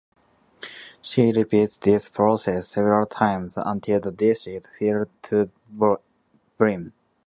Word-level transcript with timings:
She 1.03 1.31
repeats 1.31 1.77
this 1.77 2.09
process 2.09 2.69
several 2.69 3.05
times 3.05 3.53
until 3.55 3.99
the 3.99 4.11
dish 4.11 4.47
is 4.47 4.65
filled 4.65 5.09
to 5.21 5.51
the 5.77 6.01
brim. 6.57 6.93